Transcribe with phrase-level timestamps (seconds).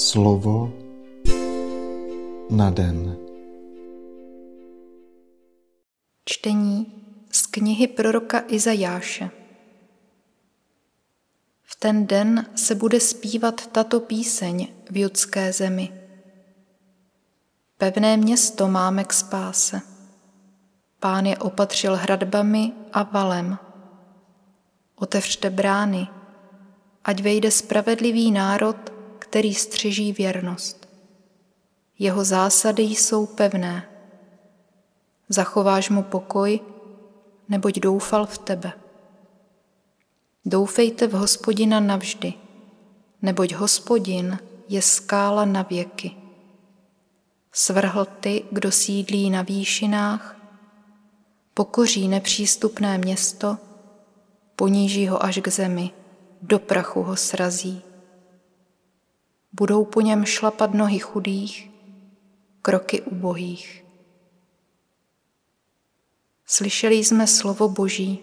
[0.00, 0.72] Slovo
[2.50, 3.16] na den.
[6.24, 6.86] Čtení
[7.30, 9.30] z knihy proroka Izajáše.
[11.62, 15.92] V ten den se bude zpívat tato píseň v judské zemi.
[17.78, 19.80] Pevné město máme k spáse.
[21.00, 23.58] Pán je opatřil hradbami a valem.
[24.96, 26.08] Otevřte brány,
[27.04, 28.99] ať vejde spravedlivý národ,
[29.30, 30.88] který střeží věrnost.
[31.98, 33.88] Jeho zásady jsou pevné.
[35.28, 36.60] Zachováš mu pokoj,
[37.48, 38.72] neboť doufal v tebe.
[40.44, 42.34] Doufejte v hospodina navždy,
[43.22, 44.38] neboť hospodin
[44.68, 46.16] je skála na věky.
[47.52, 50.36] Svrhl ty, kdo sídlí na výšinách,
[51.54, 53.58] pokoří nepřístupné město,
[54.56, 55.90] poníží ho až k zemi,
[56.42, 57.89] do prachu ho srazí.
[59.52, 61.70] Budou po něm šlapat nohy chudých,
[62.62, 63.84] kroky ubohých.
[66.46, 68.18] Slyšeli jsme slovo Boží.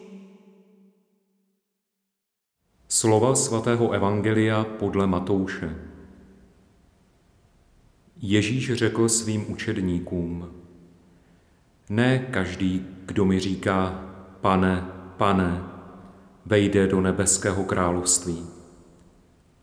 [2.88, 5.76] Slova svatého Evangelia podle Matouše.
[8.22, 10.52] Ježíš řekl svým učedníkům,
[11.90, 14.06] ne každý, kdo mi říká,
[14.42, 15.64] pane, pane,
[16.46, 18.57] vejde do nebeského království,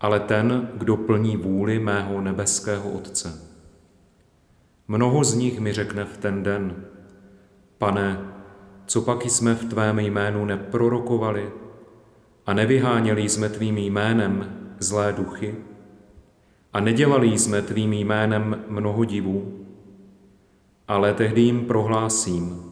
[0.04, 3.40] ale ten, kdo plní vůli mého nebeského Otce.
[4.88, 6.76] Mnoho z nich mi řekne v ten den,
[7.78, 8.20] pane,
[8.86, 11.50] co pak jsme v tvém jménu neprorokovali
[12.46, 15.54] a nevyháněli jsme tvým jménem zlé duchy
[16.72, 19.66] a nedělali jsme tvým jménem mnoho divů,
[20.88, 22.62] ale tehdy jim prohlásím,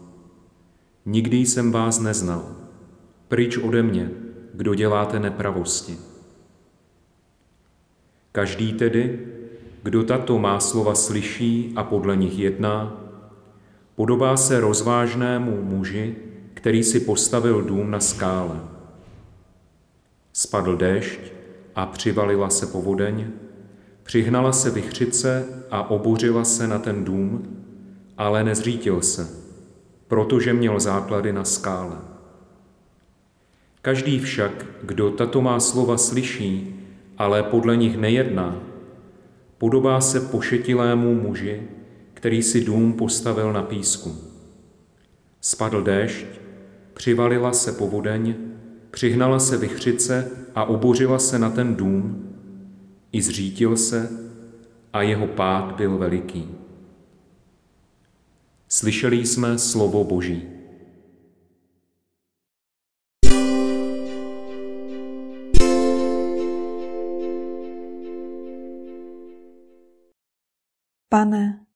[1.06, 2.56] nikdy jsem vás neznal,
[3.28, 4.10] pryč ode mě,
[4.54, 6.11] kdo děláte nepravosti.
[8.32, 9.20] Každý tedy,
[9.82, 13.00] kdo tato má slova slyší a podle nich jedná,
[13.94, 16.16] podobá se rozvážnému muži,
[16.54, 18.60] který si postavil dům na skále.
[20.32, 21.20] Spadl déšť
[21.74, 23.26] a přivalila se povodeň,
[24.02, 27.56] přihnala se vychřice a obořila se na ten dům,
[28.18, 29.28] ale nezřítil se,
[30.08, 31.96] protože měl základy na skále.
[33.82, 36.81] Každý však, kdo tato má slova slyší,
[37.18, 38.62] ale podle nich nejedná,
[39.58, 41.62] podobá se pošetilému muži,
[42.14, 44.16] který si dům postavil na písku.
[45.40, 46.26] Spadl déšť,
[46.94, 48.34] přivalila se povodeň,
[48.90, 52.28] přihnala se vychřice a obořila se na ten dům,
[53.12, 54.10] i zřítil se
[54.92, 56.48] a jeho pád byl veliký.
[58.68, 60.42] Slyšeli jsme slovo Boží.
[71.12, 71.66] Pane,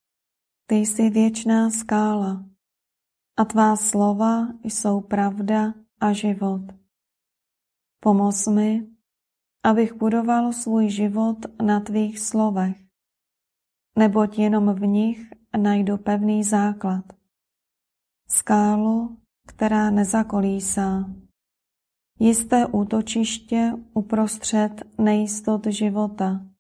[0.66, 2.44] ty jsi věčná skála
[3.36, 6.62] a tvá slova jsou pravda a život.
[8.00, 8.86] Pomoz mi,
[9.64, 12.76] abych budoval svůj život na tvých slovech,
[13.98, 17.04] neboť jenom v nich najdu pevný základ.
[18.28, 19.16] Skálu,
[19.46, 21.10] která nezakolísá.
[22.18, 26.55] Jisté útočiště uprostřed nejistot života.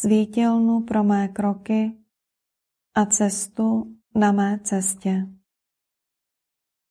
[0.00, 1.98] Svítilnu pro mé kroky
[2.94, 5.26] a cestu na mé cestě.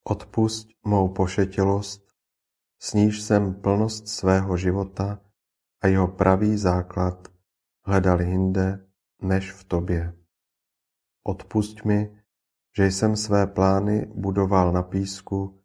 [0.03, 2.01] Odpusť mou pošetilost,
[2.81, 5.21] s níž jsem plnost svého života
[5.81, 7.27] a jeho pravý základ
[7.85, 8.87] hledal jinde
[9.21, 10.13] než v tobě.
[11.23, 12.23] Odpusť mi,
[12.77, 15.63] že jsem své plány budoval na písku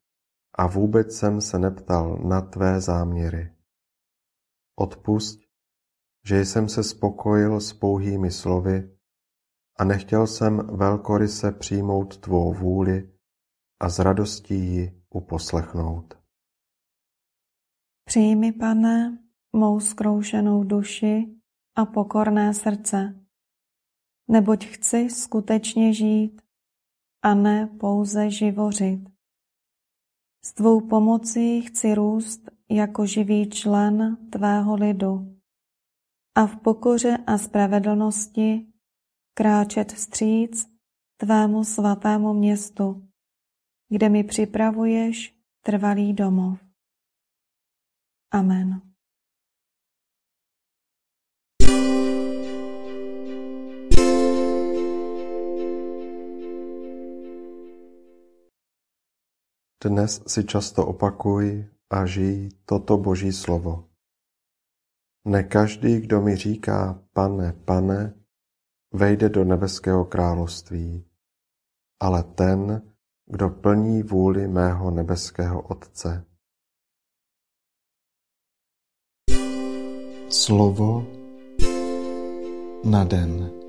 [0.54, 3.54] a vůbec jsem se neptal na tvé záměry.
[4.78, 5.41] Odpusť,
[6.26, 8.96] že jsem se spokojil s pouhými slovy
[9.78, 13.12] a nechtěl jsem velkoryse přijmout tvou vůli
[13.80, 16.18] a s radostí ji uposlechnout.
[18.04, 19.18] Přijmi, pane,
[19.52, 21.34] mou zkroušenou duši
[21.76, 23.26] a pokorné srdce,
[24.28, 26.42] neboť chci skutečně žít
[27.22, 29.08] a ne pouze živořit.
[30.44, 35.41] S tvou pomocí chci růst jako živý člen tvého lidu
[36.34, 38.66] a v pokoře a spravedlnosti
[39.34, 40.66] kráčet vstříc
[41.16, 43.08] tvému svatému městu,
[43.88, 45.34] kde mi připravuješ
[45.64, 46.58] trvalý domov.
[48.30, 48.82] Amen.
[59.84, 63.91] Dnes si často opakuj a žij toto Boží slovo.
[65.24, 68.14] Ne každý, kdo mi říká pane, pane,
[68.92, 71.04] vejde do nebeského království,
[72.00, 72.92] ale ten,
[73.26, 76.24] kdo plní vůli mého nebeského Otce.
[80.28, 81.06] Slovo
[82.84, 83.61] na den.